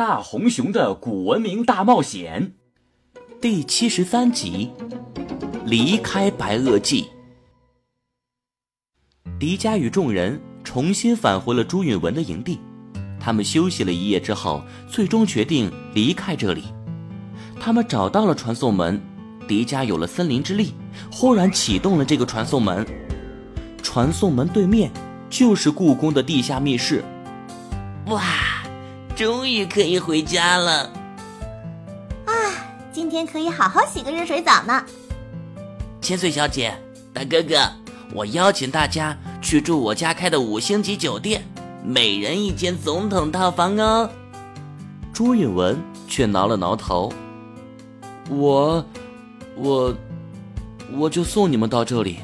[0.00, 2.54] 大红熊的古文明大冒险
[3.38, 4.70] 第七十三集：
[5.66, 7.10] 离开白垩纪。
[9.38, 12.58] 迪迦与众人重新返回了朱允文的营地，
[13.20, 16.64] 他们休息了一夜之后，最终决定离开这里。
[17.60, 18.98] 他们找到了传送门，
[19.46, 20.72] 迪迦有了森林之力，
[21.12, 22.86] 忽然启动了这个传送门。
[23.82, 24.90] 传送门对面
[25.28, 27.04] 就是故宫的地下密室。
[28.06, 28.22] 哇，
[29.20, 30.90] 终于可以回家了！
[32.24, 32.32] 啊，
[32.90, 34.82] 今天可以好好洗个热水澡呢。
[36.00, 36.74] 千岁小姐，
[37.12, 37.70] 大哥哥，
[38.14, 41.44] 我邀请大家去住我家开的五星级酒店，
[41.84, 44.08] 每人一间总统套房哦。
[45.12, 45.78] 朱允文
[46.08, 47.12] 却挠了挠头，
[48.30, 48.82] 我，
[49.54, 49.94] 我，
[50.94, 52.20] 我就送你们到这里，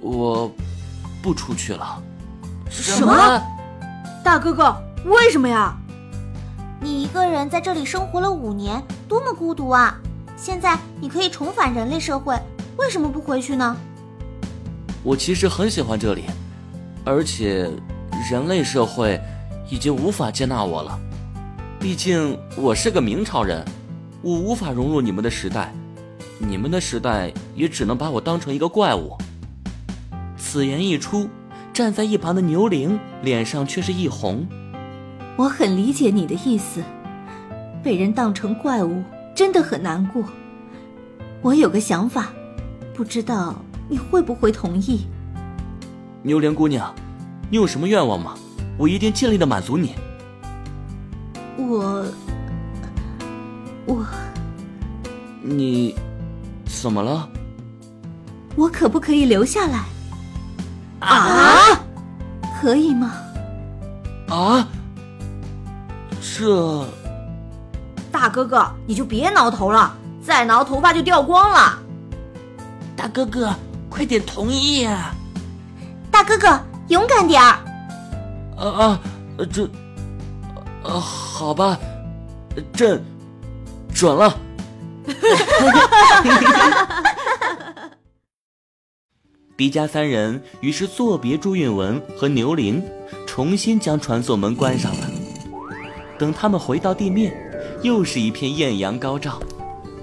[0.00, 0.48] 我
[1.20, 2.00] 不出去了。
[2.70, 3.42] 什么？
[4.22, 4.72] 大哥哥？
[5.04, 5.76] 为什么呀？
[6.82, 9.96] 你一个人在这里生活了五年，多么孤独啊！
[10.36, 12.36] 现在你可以重返人类社会，
[12.76, 13.76] 为什么不回去呢？
[15.04, 16.24] 我其实很喜欢这里，
[17.04, 17.70] 而且
[18.28, 19.20] 人类社会
[19.70, 20.98] 已经无法接纳我了。
[21.78, 23.64] 毕竟我是个明朝人，
[24.20, 25.72] 我无法融入你们的时代，
[26.40, 29.16] 你们的时代也只能把我当成一个怪物。
[30.36, 31.28] 此言一出，
[31.72, 34.44] 站在一旁的牛铃脸上却是一红。
[35.36, 36.82] 我很理解你的意思，
[37.82, 39.02] 被人当成怪物
[39.34, 40.22] 真的很难过。
[41.40, 42.28] 我有个想法，
[42.94, 43.56] 不知道
[43.88, 45.06] 你会不会同意？
[46.22, 46.94] 牛莲姑娘，
[47.50, 48.34] 你有什么愿望吗？
[48.76, 49.94] 我一定尽力的满足你。
[51.56, 52.04] 我，
[53.86, 54.06] 我，
[55.42, 55.94] 你
[56.64, 57.28] 怎么了？
[58.54, 59.84] 我可不可以留下来？
[61.00, 61.80] 啊？
[62.60, 63.14] 可以吗？
[64.28, 64.68] 啊？
[66.22, 66.86] 这，
[68.12, 69.92] 大哥哥，你就别挠头了，
[70.24, 71.78] 再挠头发就掉光了。
[72.96, 73.52] 大哥哥，
[73.90, 75.12] 快点同意呀！
[76.12, 77.58] 大哥哥，勇敢点儿。
[78.56, 79.00] 啊啊，
[79.52, 79.64] 这，
[80.84, 81.76] 啊，好吧，
[82.72, 83.02] 朕
[83.92, 84.38] 准了。
[89.56, 92.82] 狄家三人于是作别朱允文和牛铃，
[93.26, 95.10] 重新将传送门关上了。
[96.22, 97.34] 等他们回到地面，
[97.82, 99.42] 又是一片艳阳高照，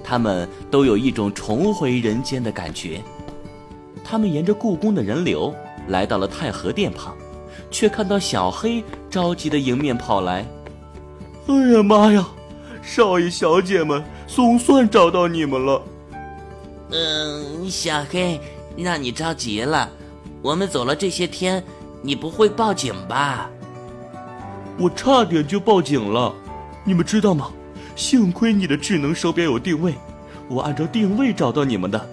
[0.04, 3.00] 他们都有一种重回人间的感觉。
[4.04, 5.54] 他们沿着故宫的人流
[5.88, 7.16] 来到了太和殿旁，
[7.70, 10.44] 却看到小黑着急的迎面跑来。
[11.48, 12.28] “哎呀妈呀，
[12.82, 15.82] 少爷小姐们，总算找到你们了。
[16.92, 18.38] ”“嗯，小黑，
[18.76, 19.88] 让你着急了。
[20.42, 21.64] 我们走了这些天，
[22.02, 23.50] 你不会报警吧？”
[24.80, 26.34] 我差点就报警了，
[26.84, 27.50] 你们知道吗？
[27.94, 29.94] 幸亏你的智能手表有定位，
[30.48, 32.08] 我按照定位找到你们的。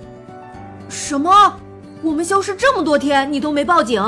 [0.90, 1.32] 什么？
[2.02, 4.04] 我们消失这么多天，你都没报警？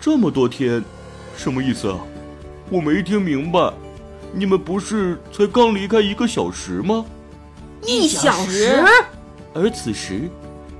[0.00, 0.82] 这么多天，
[1.36, 2.00] 什么意思啊？
[2.68, 3.72] 我没听明白。
[4.32, 7.04] 你们不是才刚离开一个小时吗？
[7.86, 8.82] 一小时。
[9.54, 10.28] 而此时，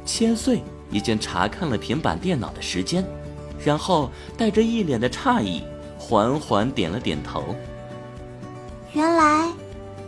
[0.04, 3.04] 千岁已经查看了平板电脑的时间，
[3.64, 5.62] 然后带着一脸的诧异。
[6.00, 7.54] 缓缓点了点头。
[8.94, 9.46] 原来，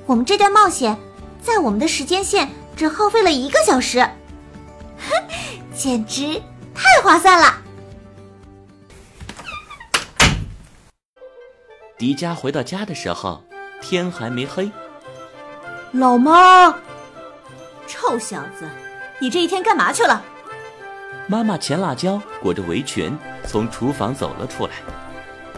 [0.06, 0.98] 我们这段冒险，
[1.42, 5.14] 在我们的时间线只耗费了一个小时，哼，
[5.76, 6.40] 简直
[6.74, 7.58] 太划算了。
[11.98, 13.44] 迪迦回到家的时候，
[13.80, 14.72] 天还没黑。
[15.92, 16.74] 老妈，
[17.86, 18.66] 臭小子，
[19.20, 20.24] 你这一天干嘛去了？
[21.28, 23.16] 妈妈钱辣椒裹着围裙
[23.46, 24.72] 从厨房走了出来。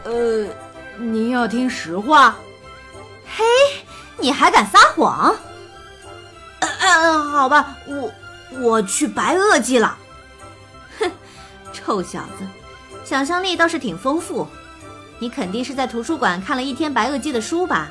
[0.04, 0.46] 呃，
[0.98, 2.36] 您要听实话？
[3.26, 3.44] 嘿，
[4.18, 5.34] 你还敢撒谎？
[6.60, 8.12] 嗯嗯，好吧，我
[8.60, 9.96] 我去白垩纪了。
[10.98, 11.10] 哼，
[11.72, 12.46] 臭小子，
[13.04, 14.46] 想象力倒是挺丰富。
[15.18, 17.88] 你肯定是在图书馆看了一天白垩纪的书吧？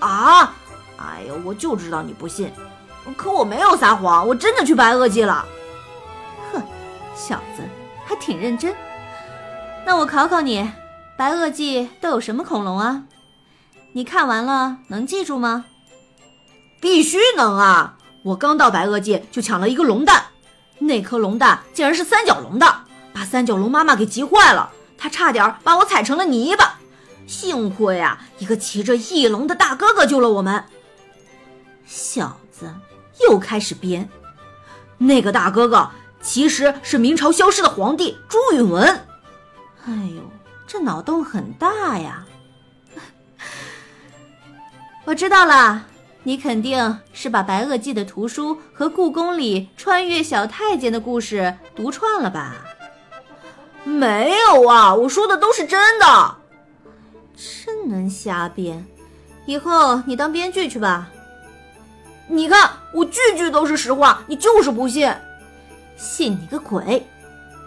[0.00, 0.54] 啊！
[0.96, 2.52] 哎呦，我就知道你不信，
[3.16, 5.44] 可我没有撒谎，我真的去白垩纪了。
[6.52, 6.62] 哼，
[7.14, 7.62] 小子
[8.06, 8.74] 还挺认真。
[9.88, 10.70] 那我考考你，
[11.16, 13.04] 白垩纪都有什么恐龙啊？
[13.94, 15.64] 你看完了能记住吗？
[16.78, 17.96] 必须能啊！
[18.22, 20.26] 我刚到白垩纪就抢了一个龙蛋，
[20.80, 22.82] 那颗龙蛋竟然是三角龙的，
[23.14, 26.78] 把三角龙妈妈给急坏了，它差点把我踩成了泥巴。
[27.26, 30.64] 幸亏啊，一个骑着翼龙的大哥哥救了我们。
[31.86, 32.70] 小子
[33.26, 34.06] 又开始编，
[34.98, 35.88] 那个大哥哥
[36.20, 39.06] 其实是明朝消失的皇帝朱允文。
[39.88, 40.22] 哎呦，
[40.66, 42.26] 这脑洞很大呀！
[45.06, 45.86] 我知道了，
[46.24, 52.56] 你肯定是把白垩纪的图书和故宫里穿越小太监的故事读串了吧？
[53.84, 56.36] 没有啊，我说的都是真的。
[57.64, 58.84] 真能瞎编，
[59.46, 61.08] 以后你当编剧去吧。
[62.26, 65.10] 你看，我句句都是实话，你就是不信。
[65.96, 67.06] 信你个鬼！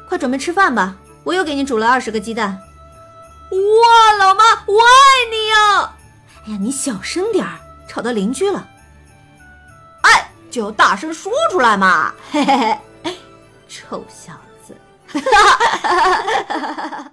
[0.08, 2.60] 快准备吃饭吧，我又给你煮了二十个鸡蛋。
[3.52, 5.94] 哇，老妈，我爱你呀！
[6.48, 8.68] 哎呀，你小声点儿，吵到邻居了。
[10.02, 12.14] 爱就要大声说出来嘛！
[12.32, 13.18] 嘿嘿嘿，
[13.68, 14.34] 臭小
[14.66, 14.76] 子！
[15.08, 17.12] 哈哈哈哈哈哈！